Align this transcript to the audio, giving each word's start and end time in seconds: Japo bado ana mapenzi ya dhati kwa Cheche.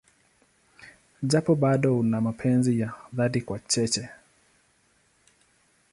Japo 1.31 1.53
bado 1.63 1.89
ana 1.99 2.21
mapenzi 2.21 2.79
ya 2.79 2.93
dhati 3.13 3.41
kwa 3.41 3.59
Cheche. 3.59 4.09